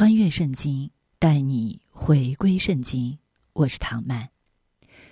[0.00, 3.18] 穿越圣经，带你回归圣经。
[3.52, 4.30] 我是唐曼。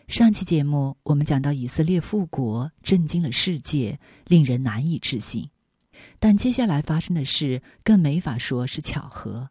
[0.07, 5.51] 上期节目我们讲到以色列复国，震惊了世界，令人难以置信。
[6.19, 9.51] 但接下来发生的事更没法说是巧合，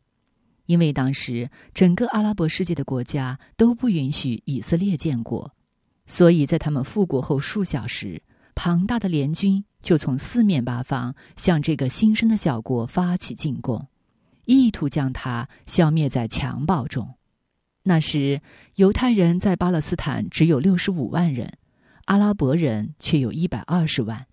[0.65, 5.53] 因为当时整个阿拉伯世界的国家都不允许以色列建国，
[6.07, 8.19] 所以在他们复国后数小时，
[8.55, 13.87] 庞大的联军就从四面八方向这个新生的小国发起进攻。
[14.55, 17.15] 意图将它消灭在襁褓中。
[17.83, 18.41] 那时，
[18.75, 21.57] 犹太人在巴勒斯坦只有六十五万人，
[22.05, 24.25] 阿拉伯人却有一百二十万，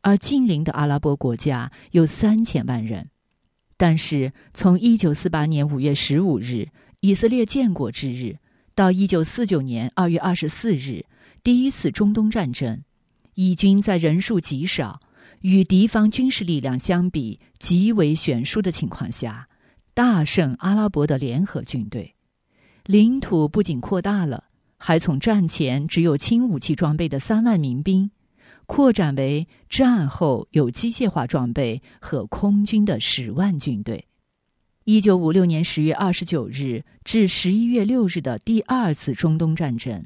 [0.00, 3.10] 而近邻的阿拉伯国家有三千万人。
[3.76, 6.68] 但是，从一九四八年五月十五日
[7.00, 8.36] 以色列建国之日
[8.74, 11.04] 到一九四九年二月二十四日
[11.42, 12.82] 第一次中东战争，
[13.34, 14.98] 以军在人数极少、
[15.42, 19.46] 与敌方军事力量相比极为悬殊的情况下。
[19.96, 22.16] 大胜阿拉伯的联合军队，
[22.84, 24.44] 领土不仅扩大了，
[24.76, 28.10] 还从战前只有轻武器装备的三万民兵，
[28.66, 34.04] 扩展为战后有机械化装备和空军的十万军队。
[34.84, 40.04] 一九五六年十月二十九日至十一月六日的第二次中东战争，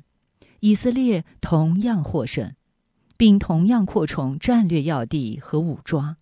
[0.60, 2.54] 以色列同样获胜，
[3.16, 6.14] 并同样扩充战略要地和武装。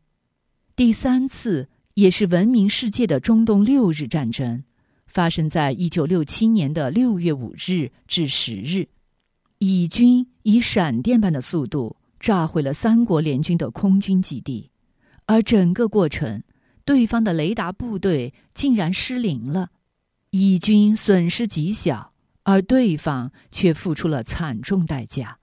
[0.74, 1.68] 第三次。
[1.98, 4.62] 也是闻名世界的中东六日战争，
[5.08, 8.86] 发生在一九六七年的六月五日至十日。
[9.58, 14.70] 以军以闪电般的速度炸毁了三国联军的空军基地，
[15.26, 16.40] 而整个过程，
[16.84, 19.68] 对方的雷达部队竟然失灵了。
[20.30, 22.12] 以军损失极小，
[22.44, 25.36] 而对方却付出了惨重代价。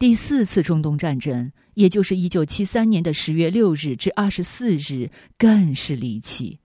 [0.00, 1.52] 第四次中东战争。
[1.74, 6.58] 也就是一九七三年的十月六日至二十四日，更是离奇。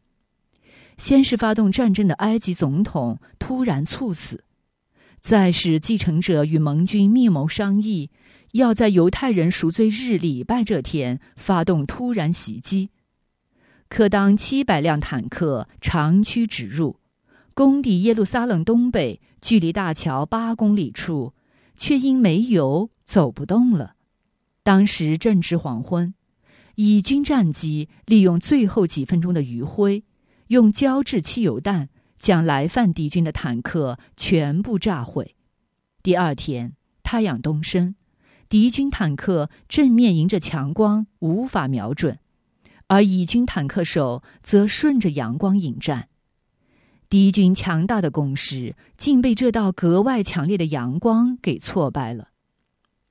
[0.97, 4.45] 先是发动战争的埃及总统突然猝死，
[5.19, 8.09] 再是继承者与盟军密谋商议，
[8.53, 12.91] 要在犹太人赎罪日礼拜这天发动突然袭击。
[13.89, 16.99] 可当七百辆坦克长驱直入，
[17.53, 21.33] 攻抵耶路撒冷东北距离大桥八公里处，
[21.75, 23.94] 却因没油走不动了。
[24.65, 26.15] 当时正值黄昏，
[26.73, 30.03] 以军战机利用最后几分钟的余晖，
[30.47, 31.87] 用胶质汽油弹
[32.17, 35.35] 将来犯敌军的坦克全部炸毁。
[36.01, 37.93] 第二天，太阳东升，
[38.49, 42.17] 敌军坦克正面迎着强光，无法瞄准，
[42.87, 46.09] 而以军坦克手则顺着阳光迎战。
[47.07, 52.29] 敌军强大的攻势竟被这道格外强烈的阳光给挫败了。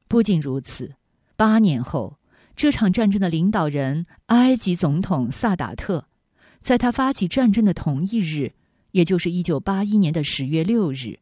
[0.09, 0.97] 不仅如此。
[1.37, 2.19] 八年后，
[2.55, 6.06] 这场战争的领导人埃及总统萨达特，
[6.61, 8.53] 在他发起战争的同一日，
[8.93, 11.19] 也就是一九八一年的十月六日，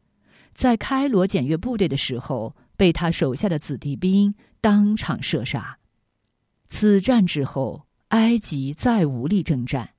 [0.53, 5.77] 在开罗检阅部队的时候，被他手下的子弟兵当场射杀。
[6.67, 9.89] 此战之后，埃及再无力征战，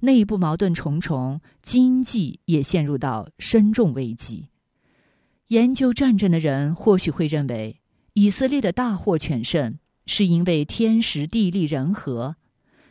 [0.00, 4.46] 内部矛盾重重，经济也陷入到深重危机。
[5.48, 7.80] 研究战争的人或许会认为。
[8.14, 9.76] 以色列的大获全胜，
[10.06, 12.36] 是因为天时地利人和，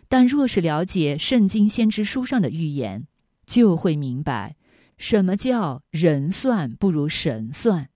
[0.10, 3.08] 但若是了解圣经先知书上的预言，
[3.46, 4.58] 就会明白，
[4.98, 7.88] 什么叫人算不如神算，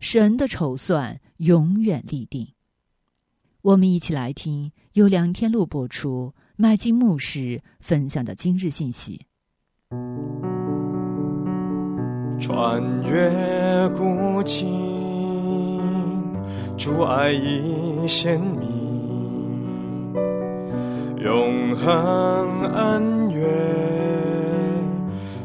[0.00, 2.48] 神的筹算永远立定。
[3.60, 9.26] 我们一起来听由梁天禄播出、麦金牧师分享的今日信息。
[12.40, 14.95] 穿越古今。
[16.76, 18.68] 主爱已显明，
[21.18, 23.42] 永恒恩怨，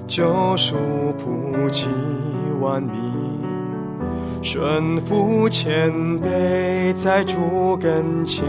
[0.08, 0.76] 救赎
[1.18, 1.88] 普及
[2.60, 2.92] 万民，
[4.42, 5.90] 顺服谦
[6.20, 8.44] 卑，在主跟前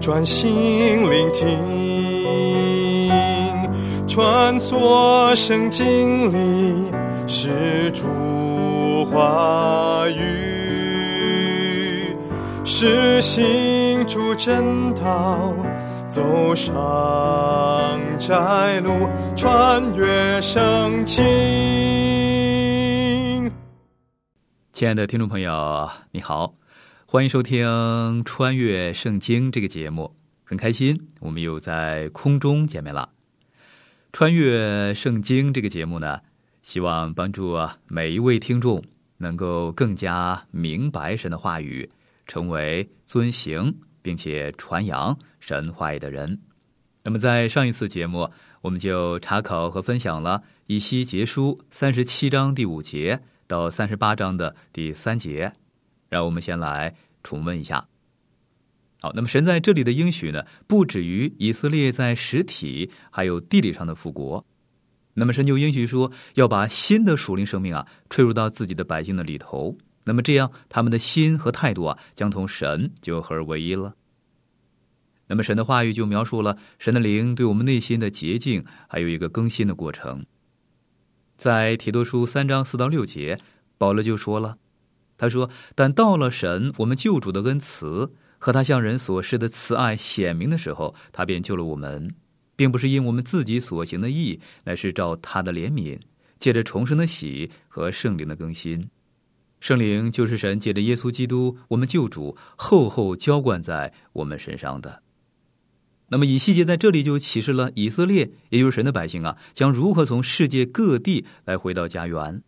[0.00, 1.58] 专心聆听，
[4.08, 6.90] 穿梭圣经里
[7.26, 8.04] 是主
[9.04, 10.55] 话语。
[12.68, 15.54] 是行主正道，
[16.08, 16.74] 走上
[18.18, 21.22] 窄路，穿越圣经。
[24.72, 26.54] 亲爱的听众朋友，你好，
[27.06, 27.68] 欢迎收听
[28.24, 33.10] 《穿越圣经》这个节目，很开心我们又在空中见面了。
[34.12, 36.18] 《穿越圣经》这个节目呢，
[36.64, 38.82] 希望帮助每一位听众
[39.18, 41.88] 能够更加明白神的话语，
[42.26, 46.40] 成为遵行并且传扬神话的人。
[47.04, 48.30] 那么，在上一次节目，
[48.62, 53.22] 我们就查考和分享了以西结书三十七章第五节。
[53.48, 55.52] 到三十八章的第三节，
[56.08, 57.86] 让我们先来重温一下。
[59.00, 64.44] 好，那么神在这里的应许呢，不止于以色列在实体还有地理上的复国，
[65.14, 69.76] 那么神就应许说，要把新的属灵生命啊，吹入到自己的百姓的里头。
[70.06, 73.94] 那么这样，他们的心和态度啊，将同神就合而为一了。
[75.26, 80.24] 那么神的话语就描述了神的灵对我们内心的洁净，还有一个更新的过程。
[81.36, 83.40] 在提多书三章四到六节，
[83.76, 84.58] 保罗就说了
[85.18, 92.14] ：“他说，但到了神我们救主的恩慈和他向人所示的慈爱显明的时候，他便救了我们，
[92.54, 95.98] 并不是因我们自己所行的义，乃是照他的怜悯，
[96.38, 98.88] 借着重生的喜和圣灵的更新。
[99.60, 105.02] 圣灵就是神借着耶稣基督我们救主厚厚浇灌在我们身上的。”
[106.08, 112.44] 那么以西结在这里就启示了以色列，也就是神的百姓啊，将如何从世界各地来回到家园。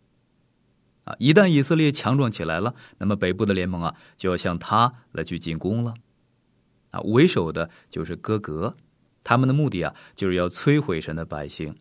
[1.03, 5.93] 啊，一旦以色列强壮起来了，那么北部的联盟啊，就要向他来去进攻了。
[6.91, 8.73] 啊，为首的就是哥格，
[9.25, 11.75] 他们的目的啊，就是要摧毁神的百姓。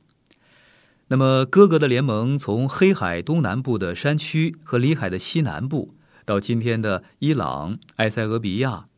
[1.11, 5.95] 那么哥格的联盟从黑海东南部的山区和里海的西南部，
[6.27, 8.89] 到今天的伊朗、埃塞俄比亚、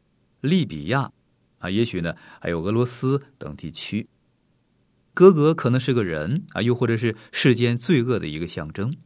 [0.41, 1.13] 利比亚。
[1.59, 4.09] 啊，也许呢，还有俄罗斯等地区。
[5.13, 8.97] 哥哥可能是个人啊，又或者是世间罪恶的一个象征。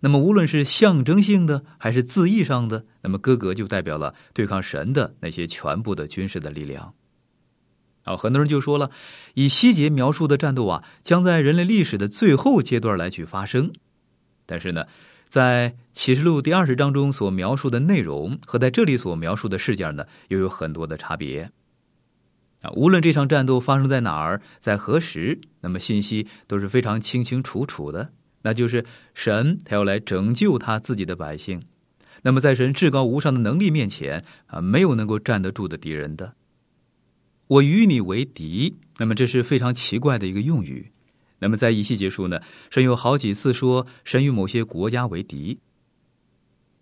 [0.00, 6.94] 那么，无论是象征性的还是字义上的，那么哥哥就代表了对抗神的那些全部的军事的力量。
[8.04, 8.90] 啊，很多人就说了，
[9.34, 13.72] 以西结描述的战斗啊，将在人类历史的最后阶段来去发生。
[14.46, 14.84] 但是呢，
[15.26, 21.50] 在启示录第二十章中所描述的内容和在这里所描述的事件呢，又有很多的差别。
[22.60, 28.08] 啊，无论这场战斗发生在哪儿，在何时，那么信息都是非常清清楚楚的。
[28.42, 28.84] 那就是
[29.14, 31.62] 神他要来拯救他自己的百姓。
[32.20, 36.34] 那么在神至高无上的能力面前啊，没有能够站得住的敌人的。
[37.46, 40.90] 我与你为敌，那么这是非常奇怪的一个用语。
[41.40, 45.58] 那么在一系结束呢，神有好几次说神与某些国家为敌。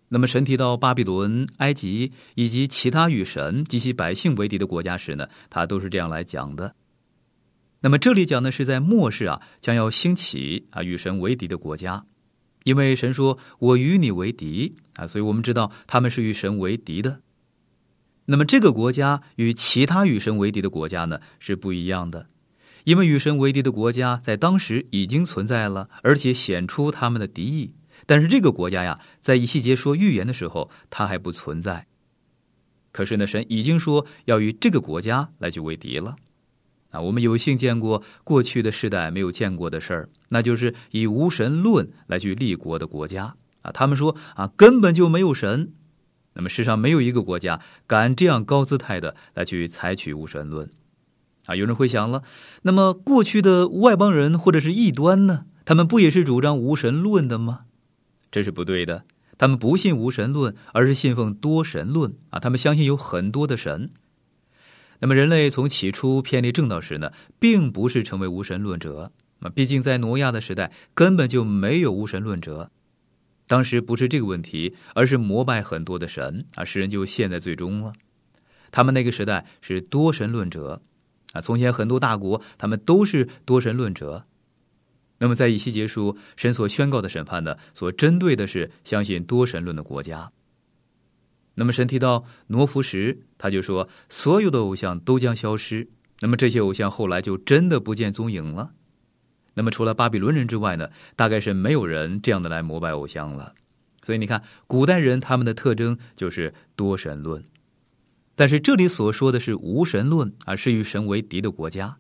[0.08, 6.76] 那么，神提到巴比伦、埃及以及其他与神及其百姓为敌的国家时呢，他都是这样来讲的。
[7.80, 12.04] 那么，这里讲的是在末世啊，将要兴起啊与神为敌的国家，
[12.64, 17.22] 因为神说“我与你为敌”啊，所以我们知道他们是与神为敌的。
[18.32, 22.28] 那么，这个国家与其他与神为敌的国家呢是不一样的，
[22.84, 27.74] 因为与神为敌的国家在当时已经存在了，而且显出他们的敌意。
[28.06, 31.86] 但是这个国家呀，在以细节说预言的时候，它还不存在。
[32.90, 36.16] 可是呢，神已经说要与这个国家来去为敌了。
[36.88, 43.34] 啊，我们有幸见过过去的世代没有见过的事儿，那就是以无神论来去立国的国家。
[43.60, 45.74] 啊，他们说啊，根本就没有神。
[46.34, 50.70] 那么世上没有一个国家敢这样高姿态的来去采取无神论。
[51.46, 52.22] 啊，有人会想了，
[52.62, 55.46] 那么过去的外邦人或者是异端呢？
[55.64, 57.60] 他们不也是主张无神论的吗？
[58.30, 59.04] 这是不对的，
[59.36, 62.38] 他们不信无神论，而是信奉多神论啊！
[62.38, 63.90] 他们相信有很多的神。
[65.00, 69.10] 那么，人类从起初偏离正道时呢，并不是成为无神论者
[69.40, 69.50] 啊！
[69.50, 72.70] 毕竟在挪亚的时代根本就没有无神论者，
[73.46, 77.92] 当时不是这个问题，而是膜拜很多的神啊，世人就陷在最终了。
[78.70, 80.80] 他们那个时代是多神论者
[81.32, 81.40] 啊！
[81.40, 84.22] 从前很多大国，他们都是多神论者。
[85.18, 90.32] 那么，在以西结书，神所宣告的审判呢，所针对的是相信多神论的国家。
[91.54, 95.88] 那么，神提到挪福时，他就说，所有的偶像都将消失。
[96.20, 98.72] 那么，这些偶像后来就真的不见踪影了。
[99.54, 103.54] 那么，除了巴比伦人之外呢，大概是没有人这样的来膜拜偶像了。
[104.02, 107.44] 所以，你看，古代人他们的特征就是多神论。
[108.34, 111.98] 但是，这里所说的是无神论啊，是与神为敌的国家。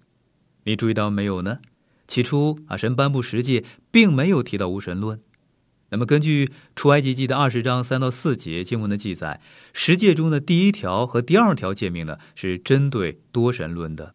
[0.64, 1.58] 你注意到没有呢？
[2.08, 5.20] 起初啊，神颁布十诫，并没有提到无神论。
[5.90, 9.40] 那么，根据出埃及记的二十章三到四节经文的记载，
[9.74, 14.14] 十诫中的第一条和第二条诫命呢，是针对多神论的。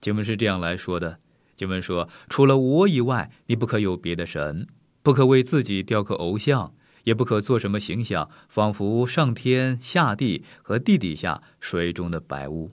[0.00, 1.18] 经文是这样来说的：
[1.58, 4.68] 经文说，除了我以外，你不可有别的神，
[5.02, 6.72] 不可为自己雕刻偶像，
[7.02, 12.70] 也不可做什么形象，仿佛上天下地和地底下水中的百物。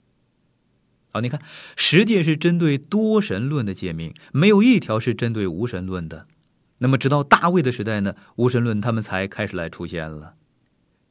[1.12, 1.40] 好，你看，
[1.74, 6.24] 十诫是针对多神论的诫命，没有一条是针对无神论的。
[6.78, 10.34] 那么，直到大卫的时代呢，无神论他们才开始来出现了。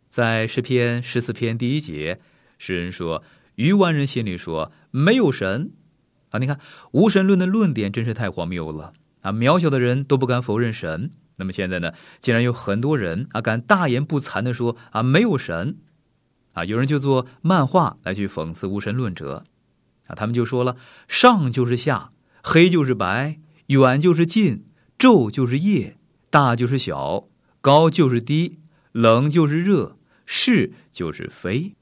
[0.07, 2.21] 在诗篇十四篇第一节，
[2.57, 3.21] 诗人说
[3.55, 5.73] ：“愚顽人心里说没有神。”
[6.35, 6.59] 啊，你看
[6.91, 9.31] 无神论的论点真是太荒谬了啊！
[9.31, 15.77] 渺小的人都不敢否认神，那么现在呢，竟然有很多人啊敢大言不惭的说啊没有神
[16.53, 16.65] 啊！
[16.65, 19.43] 有人就做漫画来去讽刺无神论者
[20.07, 20.75] 啊，他们就说了：
[21.07, 22.11] 上就是下，
[22.43, 24.65] 黑就是白，远就是近。
[24.97, 25.97] 昼就是夜，
[26.29, 27.27] 大就是小，
[27.59, 28.59] 高就是低，
[28.93, 31.75] 冷就是热，是就是非。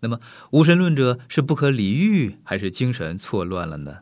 [0.00, 0.20] 那么
[0.52, 3.98] 无神论者是不可理喻，还是精神错乱了呢？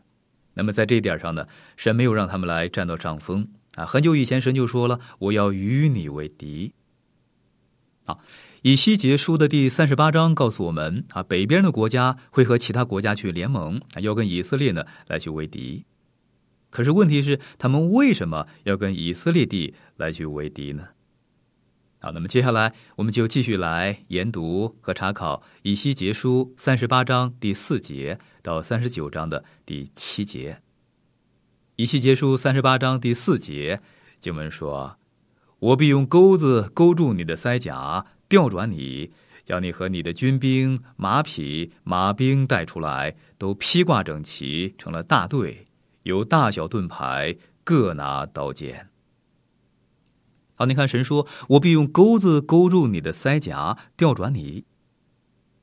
[0.53, 3.85] 那么在这点上呢，神没有让他们来占到上风啊。
[3.85, 6.73] 很久以前，神就说了：“我要与你为敌。”
[8.05, 8.17] 啊，
[8.61, 15.85] 以西结书的第三十八章告诉我们啊，北边的国家会和其他国家去联盟，要跟以色列呢来去为敌。
[16.69, 20.89] 可是问题是，他们为什么要跟以色列地来去为敌呢？
[22.07, 30.61] 好，那么接下来我们就继续来研读和查考以西结书三十八章第四节到三十九章的第七节。
[31.75, 33.81] 以西结书三十八章第四节
[34.21, 34.97] 经文说
[35.59, 39.11] ：“我必用钩子勾住你的腮甲，调转你，
[39.43, 45.67] 将你和你的军兵、马匹、马兵带出来，都披挂整齐，成了大队。”
[46.03, 47.35] 有大小盾牌，
[47.65, 48.87] 各拿刀剑。
[50.59, 54.65] 好，你看神说：“我必用钩子勾住你的腮颊，调转你。”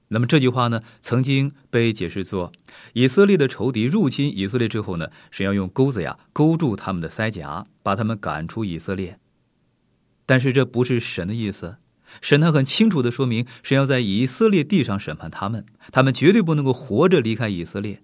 [0.09, 2.53] 那么这句话呢，曾经被解释作
[2.93, 9.19] 以色列的仇敌入侵以色列之后呢，神要用钩子呀勾住他们的腮颊，把他们赶出以色列。
[10.25, 11.79] 但是这不是神的意思，
[12.21, 18.01] 神他很清楚的说明，神要在以色列地上审判他们，他们绝对不能够活着离开以色列。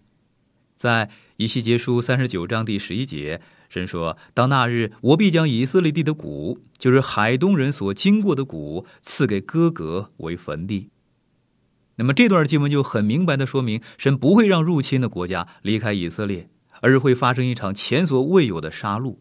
[0.76, 10.90] 在以西结书三十九章第十一节，神说：“当那日，我必将以色列地的谷，就是海东人所经过的谷，赐给哥哥为坟地。”
[11.96, 16.50] 那么这段经文就很明白的说明，神不会让入侵的国家离开以色列，
[16.82, 19.16] 而是会发生一场前所未有的杀戮。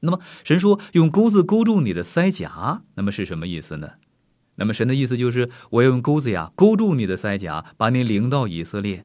[0.00, 3.90] 那么神说：“用钩子勾住你的腮甲。”那么是什么意思呢？
[4.54, 9.04] 那么神的意思就是，我要用钩子呀勾住你的腮甲，把你领到以色列。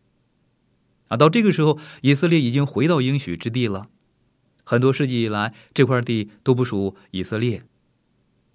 [1.07, 3.87] 啊，到这个时候，以色列已经回到应许之地了。
[4.63, 7.63] 很多世纪以来，这块地都不属以色列。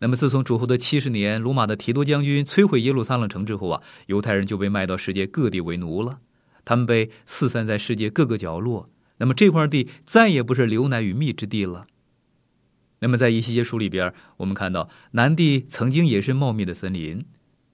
[0.01, 6.19] 那么，自从主后的七十年，罗马的提多将军摧毁耶路撒冷城之后啊，犹太人就被卖到世界各地为奴了。
[6.65, 8.89] 他们被四散在世界各个角落。
[9.19, 11.87] 那么，这块地再也不是流奶与蜜之地了。
[13.01, 17.25] 那么，在一些书里边，我们看到南地曾经也是茂密的森林。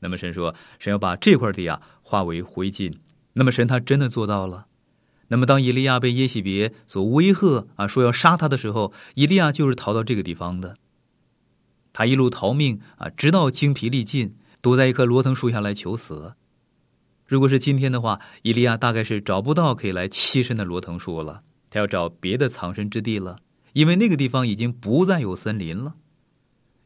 [0.00, 2.94] 那么，神说，神要把这块地啊化为灰烬。
[3.36, 4.66] 那么神他真的做到了。
[5.28, 10.76] 那么当以利亚被耶喜别所威吓啊，说要杀他的时候，以利亚就是逃到这个地方的。
[11.92, 16.34] 他一路逃命啊，直到精疲力尽，躲在一棵罗藤树下来求死。
[17.26, 23.38] 如果是今天的话，以利亚大概是找不到可以来栖身的罗藤树了，他要找别的藏身之地了，
[23.72, 25.94] 因为那个地方已经不再有森林了。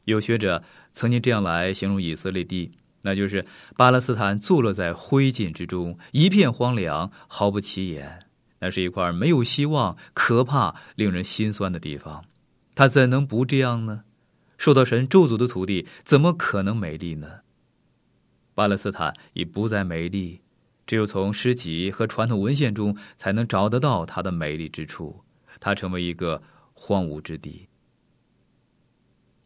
[0.04, 0.64] 有学者
[0.94, 2.70] 曾经这样来形容以色列地。
[3.02, 8.26] 那就是巴勒斯坦坐落在灰烬之中，一片荒凉，毫不起眼。
[8.62, 12.22] 那是一块没有希望、可怕、令人心酸的地方。
[12.74, 14.04] 他怎能不这样呢？
[14.58, 17.40] 受到神咒诅的土地，怎么可能美丽呢？
[18.54, 20.42] 巴勒斯坦已不再美丽，
[20.86, 25.24] 只有从诗集和传统文献中才能找得到它的美丽之处。
[25.58, 26.42] 它成为一个
[26.74, 27.68] 荒芜之地。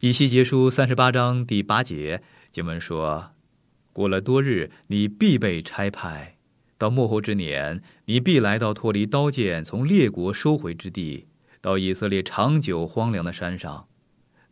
[0.01, 2.21] 以西结书三十八章第八节
[2.51, 3.31] 经文说。
[3.95, 6.35] 过了多日，你必被差派；
[6.77, 11.27] 到末后之年，你必来到脱离刀剑、从列国收回之地，
[11.61, 13.87] 到以色列长久荒凉的山上。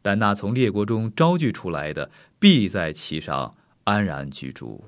[0.01, 2.09] 但那从列国中招聚出来的，
[2.39, 4.85] 必在其上安然居住。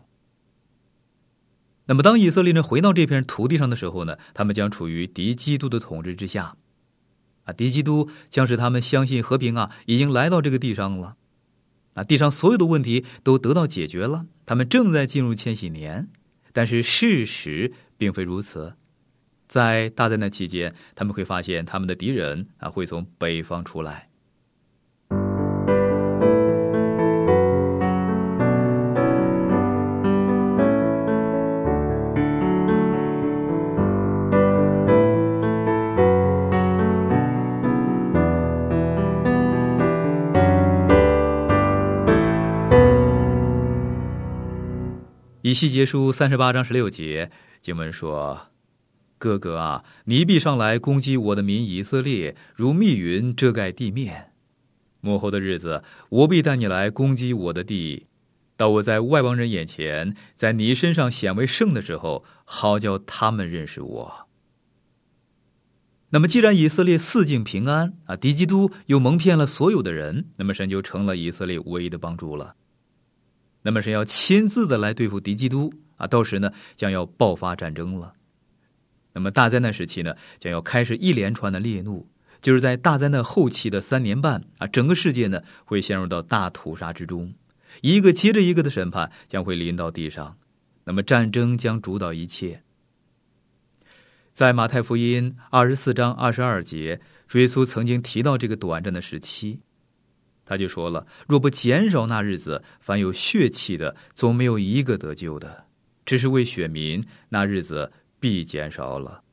[1.88, 4.18] 那么，当以色列人回到这片土地上的时候呢？
[4.34, 6.56] 他们将处于敌基督的统治之下。
[7.44, 11.18] 啊，敌基督将使他们相信和平啊，已经来到这个地上了。
[11.96, 16.08] 啊，地上所有的问题都得到解决了，他们正在进入千禧年，
[16.54, 18.76] 但是事实并非如此。
[19.48, 24.10] 在大灾难期间，他们会发现他们的敌人啊会从北方出来。
[45.56, 47.32] 西结书三十八章十六节
[47.62, 48.48] 经文说
[49.18, 54.34] ：“哥哥啊，你必上来攻击我的民以色列，如密云遮盖地面。
[55.00, 58.08] 幕后的日子，我必带你来攻击我的地，
[58.58, 64.28] 到我在外邦人眼前，在你身上显为圣的时候，好叫他们认识我。”
[66.12, 72.56] 那么，既然以色列四境平安啊，敌基督又蒙骗了所有的人，那么神就成了以色列唯一的帮助了。
[73.66, 78.14] 那么是要亲自的来对付敌基督啊，到时呢将要爆发战争了。
[79.14, 82.08] 那么大灾难时期呢，将要开始一连串的烈怒，
[82.42, 87.34] 就是在大灾难后期的三年半啊，整个世界呢会陷入到大屠杀之中，
[87.82, 90.38] 一个接着一个的审判将会临到地上，
[90.84, 92.62] 那么战争将主导一切。
[94.32, 99.58] 在马太福音二十四章二十二节，主耶稣曾经提到这个短暂的时期。
[100.46, 105.66] 他就说了：“若不减少那日子，凡有血气的，总没有一个得救的。
[106.06, 109.24] 只是为选民，那日子必减少了。”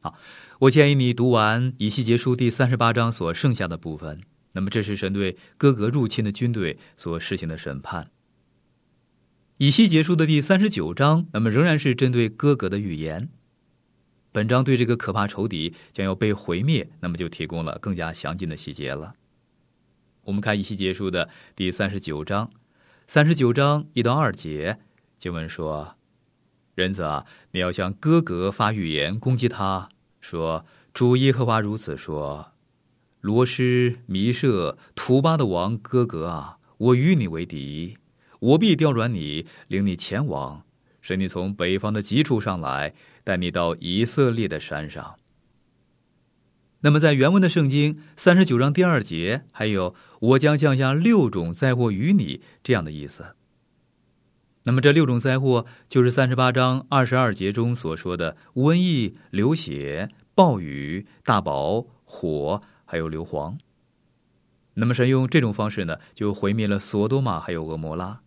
[0.00, 0.18] 好，
[0.60, 4.20] 我建议你读完以西结书第三十八章所剩下的部分。
[4.52, 8.10] 那么，这是神对哥格入侵的军队所实行的审判。
[9.58, 13.28] 以西结书的第三十九章，那么仍然是针对哥格的预言。
[14.32, 19.14] 本章对这个可怕仇敌将要被毁灭，那么就提供了更加详尽的细节了。
[20.24, 22.50] 我们看一期结束的第三十九章，
[23.06, 24.78] 三十九章一到二节
[25.18, 25.96] 经文说
[26.74, 29.88] ：“人子啊，你要向哥哥发预言攻击他，
[30.20, 32.52] 说主耶和华如此说：
[33.20, 37.98] 罗施、弥舍、图巴的王哥哥啊，我与你为敌，
[38.40, 40.64] 我必调转你，领你前往，
[41.00, 45.18] 使你从北方的极处上来，带你到以色列的山上。”
[46.84, 53.36] 那么，在原文的圣经三十九章第二节，还有“我将降下六种灾祸于你”这样的意思。
[54.64, 63.56] 那么，这六种灾祸就是三十八章二十二节中所说的瘟疫、流血、暴雨、大雹、火，还有硫磺。
[64.74, 68.20] 那么，神用这种方式呢，就毁灭了索多玛还有俄摩拉。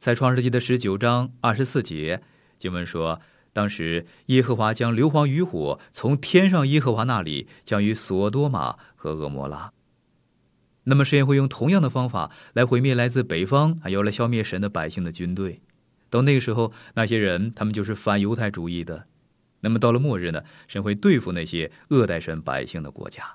[0.00, 2.22] 在创世纪的十九章二十四节，
[2.58, 3.20] 经文说。
[3.52, 9.72] 当时，耶和华将硫磺与火从天上耶和华那里降于索多玛和俄摩拉。
[10.84, 15.58] 那么，神也会用同样的方法来毁灭来自北方还要来消灭神的百姓的军队。
[16.08, 19.04] 到那个时候，那些人他们就是反犹太主义的。
[19.60, 23.34] 那么，到了末日呢，神会对付那些恶待神百姓的国家。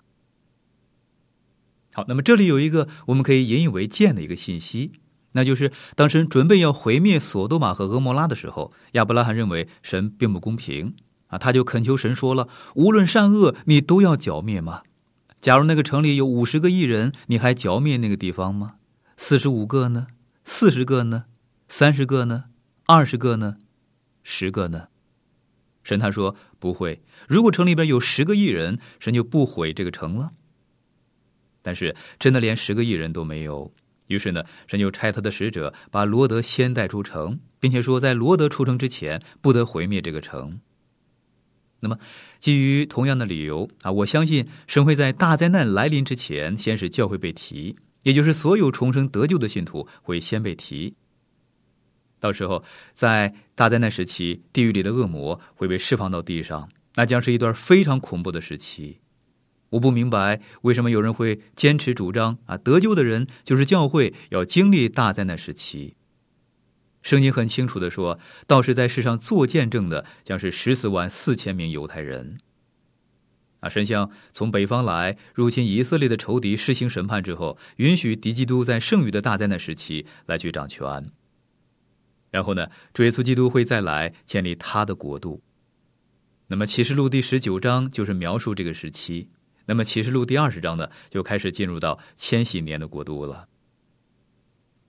[1.93, 4.93] 好，那么这里有一个我们可以引以为鉴的一个信息。
[5.33, 10.95] 那就是当神准备要毁灭索多玛和俄摩拉的时候，亚伯拉罕认为神并不公平
[11.27, 14.83] 啊，他就恳求神说了：“无论善恶，你都要剿灭吗？
[15.41, 18.75] 假如那个城里有五十个艺人，你还剿灭那个地方吗？
[19.17, 20.07] 四十五个呢？
[20.45, 21.25] 四十个呢？
[21.67, 22.45] 三十个呢？
[22.85, 23.57] 二十个呢？
[24.23, 24.87] 十个呢？”
[25.83, 27.03] 神他说：“不会。
[27.27, 30.31] 如果城里边有十个艺人，神就不毁这个城了。
[31.61, 33.73] 但是真的连十个艺人都没有。”
[34.07, 40.59] 于是呢，神就差他的使者把罗德先带出城，并且说，在罗德出城之前，不得毁灭这个城。
[41.79, 41.97] 那么，
[42.39, 50.93] 基于同样的理由啊，我相信神会在大灾难来临之前，先使教会被提，也就是所有重生得救的信徒会先被提。
[52.19, 52.63] 到时候，
[52.93, 58.99] 在大灾难时期，地狱里的恶魔会被释放到地上，那将是一段非常恐怖的时期。
[59.73, 65.95] 我不明白为什么有人会坚持主张啊，得救的人就是教会要经历大灾难时期。
[67.01, 72.37] 圣经很清楚的说，到时在世上做见证的将是十四万四千名犹太人。
[73.61, 81.11] 啊，神像从北方来入侵以色列的仇敌施行审判之后，允许敌基督在剩余的大灾难时期来去掌权。
[82.29, 85.41] 然后呢，主耶稣基督会再来建立他的国度。
[86.47, 89.27] 那么启示录第十九章就是描述这个时期。
[89.65, 93.47] 那么启示录第二十章呢，就开始进入到千禧年的国度了。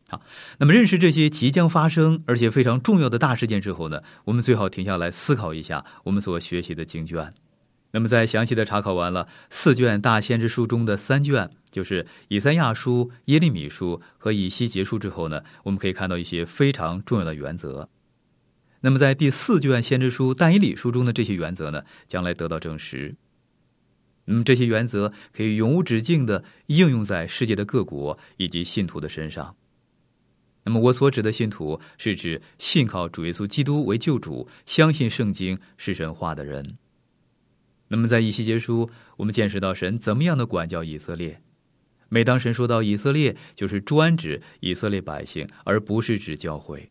[0.09, 0.21] 好，
[0.59, 7.33] 那么认识这些即将发生而且非常重要的大事件之后呢，我们最好停下来思考一下我们所学习的经卷。
[7.93, 17.89] 那么在详细的查考完了四卷大先知书中的三卷，就是以赛亚书、耶利米书和以西结束之后呢，我们可以看到一些非常重要的原则。
[18.81, 23.15] 那么在第四卷先知书但以理书中的这些原则呢，将来得到证实。
[24.27, 29.55] 那么这些原则可以永无止境的应用在世界的各国以及信徒的身上。
[30.65, 36.79] 那么我所指的信徒是指信靠主耶稣基督为救主、相信圣经是神话的人。
[37.89, 41.37] 那么在以西结书，我们见识到神怎么样的管教以色列。
[42.09, 46.91] 每当神说到以色列，就是专指以色列百姓，而不是指教会。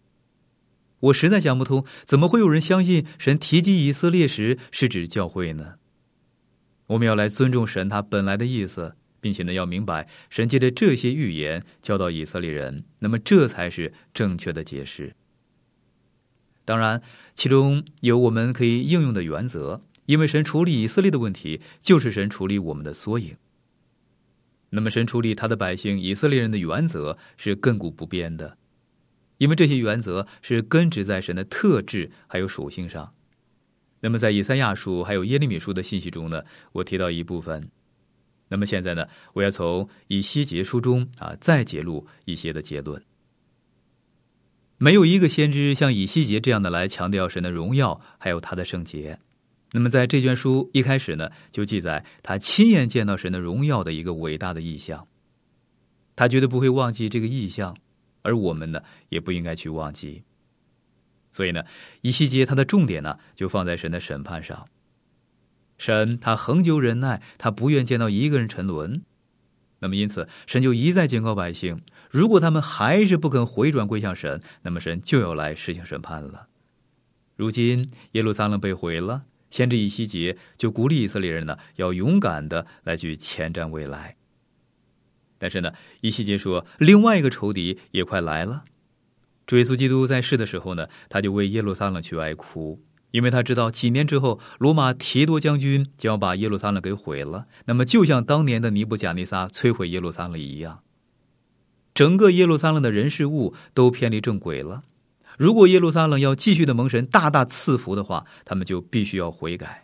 [1.00, 5.80] 我实在想不通，怎么会有人相信神提及以色列时是指教会呢？
[6.94, 15.16] 我们要来尊重神他本来的意思，并且呢，要明白神借着这些预言教导以色列人，那么这才是正确的解释。
[16.66, 17.02] 当然，
[17.34, 23.36] 其中有我们可以应用的原则，因为神处理以色列的问题，就是神处理我们的缩影。
[24.70, 28.58] 那么，神处理他的百姓以色列人的原则是亘古不变的，
[29.40, 33.12] 因为这些原则是根植在神的特质还有属性上。
[34.06, 37.72] 那么，在以赛亚书还有耶利米书的信息中呢，我提到一部分。
[38.50, 43.02] 那么现在呢，我要从以西结书中啊再揭露一些的结论。
[44.78, 49.20] 没有一个先知像以西结这样的来强调神的荣耀还有他的圣洁。
[49.72, 55.08] 那么在这卷书一开始呢，就记载他亲眼见到神的荣耀的一个伟大的意象。
[56.18, 57.78] 他绝对不会忘记这个意象，
[58.22, 60.24] 而我们呢，也不应该去忘记。
[61.34, 61.64] 所以呢，
[62.02, 64.66] 以西结他的重点呢，就放在神的审判上。
[65.78, 69.02] 神他恒久忍耐，他不愿见到一个人沉沦。
[69.80, 76.46] 那么因此，神就一再警告百姓：如果他们还是不肯回转归向神，那么神就要来实行审判了。
[77.36, 84.16] 如今耶路撒冷被毁了，先知以西结就鼓励以色列人呢，要勇敢的来去前瞻未来。
[85.38, 88.64] 但是呢，以西结说，另外一个仇敌也快来了。
[89.54, 97.44] 主耶稣基督在世的时候呢，他就为耶路撒冷去哀哭，因为他知道几年之后，罗马提多将军将要把耶路撒冷给毁了。
[97.66, 100.80] 那么，就像当年的尼布贾尼撒摧毁耶路撒冷一样，
[101.94, 104.82] 整个耶路撒冷的人事物都偏离正轨了。
[105.38, 109.84] 如果耶路撒冷要继续的蒙神大大赐福的话，他们就必须要悔改。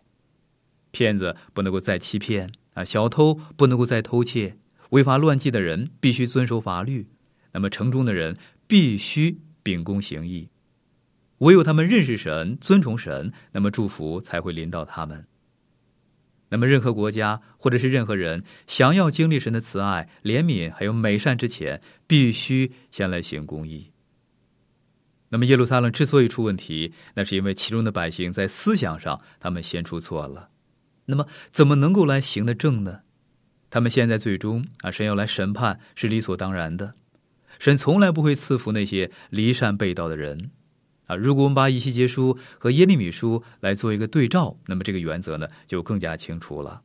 [0.90, 4.58] 骗子不能够再欺骗啊，小偷不能够再偷窃，
[4.90, 7.06] 违法乱纪的人必须遵守法律。
[7.52, 9.42] 那么，城中的人必须。
[9.70, 10.50] 秉公行义，
[11.38, 15.24] 唯有他们认识神、尊崇神，那么祝福才会临到他们。
[16.50, 23.92] 那么，任何国家或者是任何人想要经历神的慈爱、怜悯还有美善之前，必须先来行公义。
[25.30, 30.48] 那么，耶路撒冷之所以出问题，那是因为其中的百姓在思想上他们先出错了。
[31.06, 33.02] 那么，怎么能够来行得正呢？
[33.70, 36.96] 他们现在最终啊，神要来审判是理所当然的。
[37.60, 40.50] 神从来不会赐福那些离善背道的人，
[41.06, 41.16] 啊！
[41.16, 46.82] 如果我们把以西结书和耶利米书来做一个对照，那么这个原则呢就更加清楚了。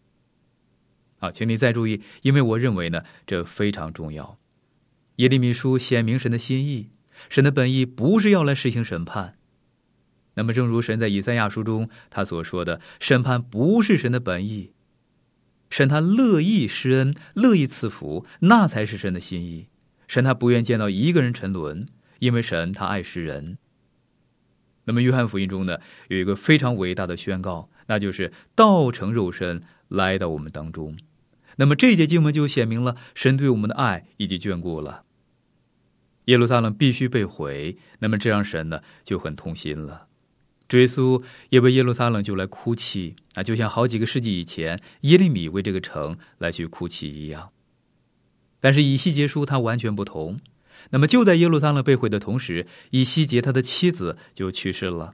[1.16, 4.36] 好，请你再注意，因为我认为呢这非常重要。
[5.16, 6.90] 耶利米书显明神的心意，
[7.30, 9.38] 神的本意不是要来实行审判。
[10.34, 14.72] 那么，正如神在以赛亚书中他所说的，审判不是神的本意，
[15.70, 19.68] 神他乐意施恩，乐意赐福，那才是神的心意。
[20.06, 21.86] 神他不愿见到一个人沉沦，
[22.18, 23.58] 因为神他爱世人。
[24.84, 30.96] 那么，约翰福音中呢，有一个非常伟大的宣告，那就是道成肉身来到我们当中。
[31.56, 35.04] 那么，这节经文就显明了神对我们的爱以及眷顾了。
[36.26, 40.08] 耶路撒冷必须被毁，那么这让神呢就很痛心了。
[40.68, 47.50] 追溯也为耶路撒冷就来哭泣啊，就像好几个世纪以前耶利米为这个城来去哭泣一样。
[48.64, 50.40] 但是以西结书他完全不同，
[50.88, 55.12] 那么就在耶路撒冷被毁的同时，以西结他的妻子就去世了。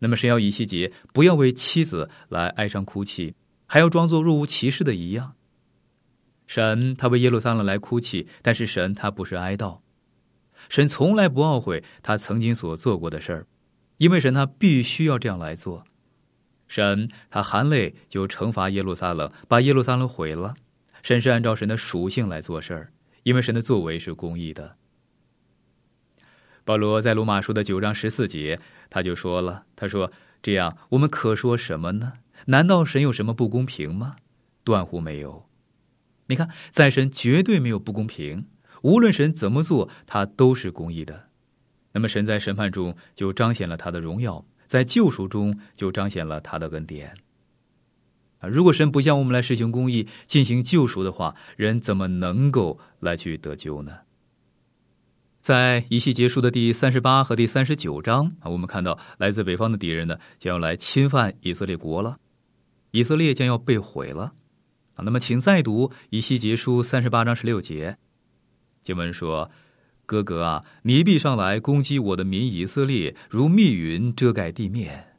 [0.00, 3.34] 那么神要以西结不要为妻子来哀伤哭泣，
[3.64, 5.32] 还要装作若无其事的一样。
[6.46, 9.78] 神他为耶路撒冷来哭泣，但是神他不是哀悼，
[10.68, 13.46] 神从来不懊悔他曾经所做过的事儿，
[13.96, 15.84] 因为神他必须要这样来做。
[16.68, 20.54] 神他含泪就惩罚耶路撒冷，把耶路撒冷毁了。
[21.06, 22.92] 神是按照神的属性来做事儿，
[23.22, 24.72] 因为神的作为是公义的。
[26.64, 28.58] 保罗在罗马书的九章十四节，
[28.90, 30.10] 他就说了：“他说
[30.42, 32.14] 这样，我们可说什么呢？
[32.46, 34.16] 难道神有什么不公平吗？
[34.64, 35.48] 断乎没有。
[36.26, 38.48] 你看，在神绝对没有不公平，
[38.82, 41.22] 无论神怎么做，他都是公义的。
[41.92, 47.16] 那么，神在审判中就彰显了他的荣耀，在救赎中就彰显了他的恩典。”
[48.38, 53.98] 啊，如果神不向我们来实行公义、进行救赎的话，人怎么能够来去得救呢？
[55.40, 62.18] 在一系结束的第三十八和第三十九章啊，我们看到来自北方的敌人呢，将要来侵犯以色列国了，
[62.90, 64.34] 以色列将要被毁了
[64.94, 65.04] 啊。
[65.04, 67.96] 那么，请再读以西结书三十八章十六节，
[68.82, 69.50] 经文说
[70.04, 75.12] ：“哥哥啊，你必上来攻击我的民以色列，如密云遮盖地面。”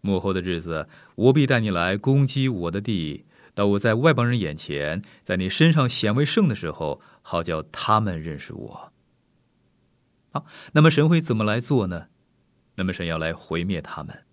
[0.00, 8.92] 幕后的日子，我必带你来攻击我的地，到我在外邦人眼前，在你身上显为圣的时候，好叫他们认识我。
[10.32, 12.06] 好，那么神会怎么来做呢？
[12.76, 14.24] 那么神要来毁灭他们。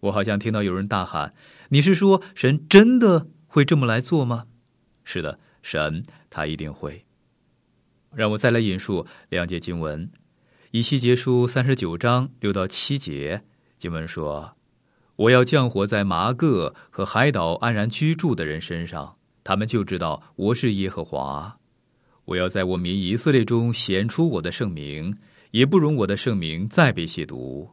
[0.00, 1.34] 我好像听到有人大喊
[1.68, 4.46] ：“你是说神真的会这么来做吗？”
[5.04, 7.04] 是的，神他一定会。
[8.14, 10.06] 让我再来引述两节经文，
[10.70, 13.44] 《以西结书》三十九章六到七节，
[13.80, 14.58] 经文说
[15.16, 21.58] ：“我要降火在麻各和海岛安然居住的人身上，他们就知道我是耶和华。
[22.26, 25.16] 我要在我民以色列中显出我的圣名，
[25.52, 27.70] 也不容我的圣名再被亵渎。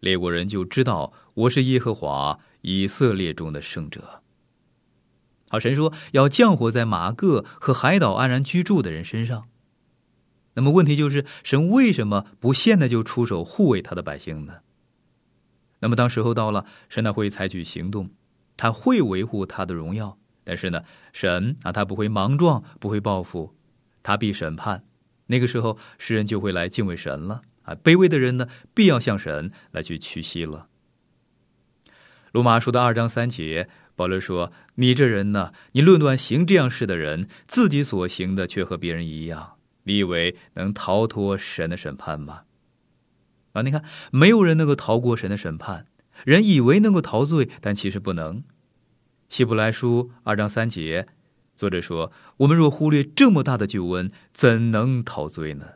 [0.00, 4.22] 列国人就知道我是耶和华以色列中的圣者。”
[5.50, 9.44] 好，神说要降火在马各和海岛安然居住的人身上。
[10.54, 14.54] 那么问题就是，神为什么不现在就出手护卫他的百姓呢？
[15.84, 18.08] 那么当时候到了，神呢会采取行动，
[18.56, 20.16] 他会维护他的荣耀。
[20.42, 23.54] 但是呢，神啊，他不会莽撞，不会报复，
[24.02, 24.82] 他必审判。
[25.26, 27.74] 那个时候，世人就会来敬畏神了啊！
[27.74, 30.68] 卑微的人呢，必要向神来去屈膝了。
[32.32, 42.44] 罗马书的二章三节，保罗说：“你这人呢，你论断行这样事的人，自己所行的却和别人一样。”你以为能逃脱神的审判吗？
[43.54, 45.86] 啊，你看，没有人能够逃过神的审判。
[46.24, 48.44] 人以为能够逃罪，但其实不能。
[49.28, 51.06] 希伯来书二章三节，
[51.56, 55.66] 作者说：“我们若忽略这么大的救恩，怎能逃罪呢？”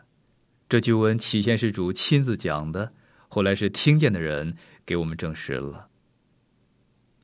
[0.68, 2.90] 这救恩起先是主亲自讲的，
[3.28, 5.88] 后来是听见的人给我们证实了。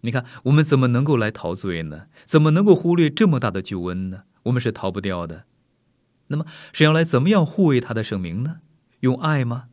[0.00, 2.06] 你看，我们怎么能够来逃罪呢？
[2.24, 4.22] 怎么能够忽略这么大的救恩呢？
[4.44, 5.44] 我们是逃不掉的。
[6.28, 8.56] 那么，神要来怎么样护卫他的圣名呢？
[9.00, 9.66] 用爱吗？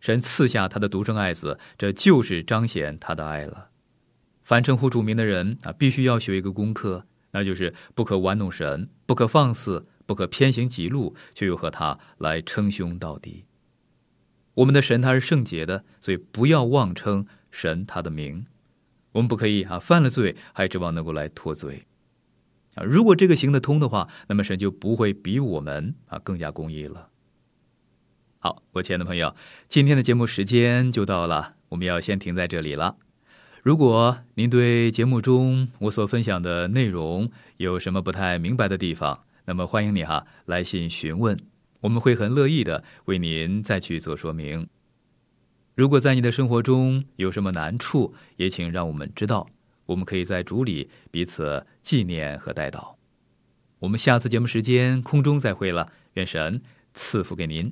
[0.00, 3.68] 神赐下他的独生爱子，这就是彰显他的爱了。
[4.42, 13.44] 凡称呼主名的人啊，必须要学一个功课，那就是不可玩弄神，不可放肆，不可偏行己路，却又和他来称兄道弟。
[14.54, 18.44] 我们的神他是圣洁的，所以不要妄称神他的名。
[19.12, 21.84] 我们不可以啊，犯了罪还指望能够来脱罪。
[22.74, 27.09] 啊，如果这个行得通的话，那么神就不会比我们啊更加公义了。
[28.42, 29.36] 好，我亲爱的朋友，
[29.68, 32.96] 今天的节目时间就到了，我们要先停在这里了。
[33.62, 41.38] 如果您对节目中我所分享的内容有什么不太明白的地方，那么欢迎你哈来信询问，
[41.80, 44.66] 我们会很乐意的为您再去做说明。
[45.74, 49.46] 如果在你的生活中有什么难处，也请让我们知道。
[49.84, 52.94] 我们可以在主里彼此纪念和带祷。
[53.80, 56.62] 我们下次节目时间空中再会了，愿神
[56.94, 57.70] 赐福给您。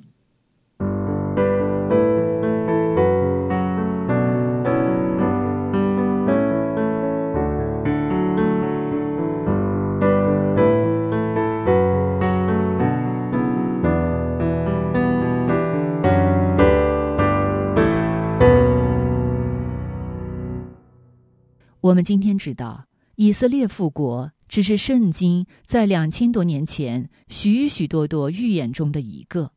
[21.99, 22.85] 我们今天知道，
[23.15, 29.51] 以色列复国只是圣经在两千多年前许许多多预言中的一个。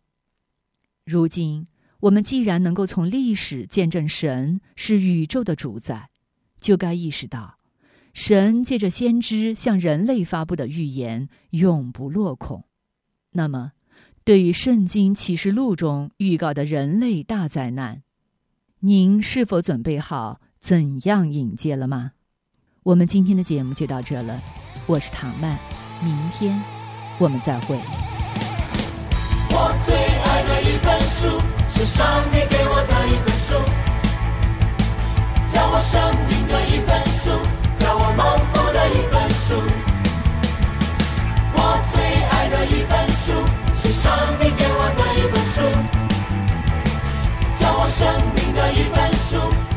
[1.04, 1.64] 如今，
[2.00, 6.10] 我们既然能够从历史见证神是宇宙的主宰，
[6.58, 7.58] 就该意识到，
[8.12, 12.64] 神借着先知向人类发布的预言永不落空。
[13.30, 13.70] 那么，
[14.24, 18.02] 对于圣经启示录中预告的人类大灾难，
[18.80, 22.10] 您是否准备好怎样迎接了吗？
[22.84, 24.42] 我们今天的节目就到这了，
[24.86, 25.56] 我是唐曼，
[26.02, 26.60] 明天
[27.16, 27.78] 我们再会。
[29.50, 31.40] 我最爱的一本书，
[31.70, 33.54] 是上帝给我的一本书，
[35.54, 37.30] 叫我生命的一本书，
[37.76, 39.54] 叫我蒙福的一本书。
[41.54, 45.62] 我最爱的一本书，是上帝给我的一本书，
[47.60, 48.02] 叫我生
[48.34, 49.71] 命的一本书。